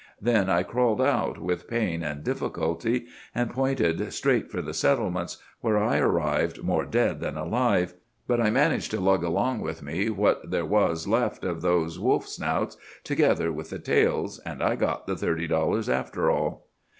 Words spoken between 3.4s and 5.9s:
pointed straight for the settlements, where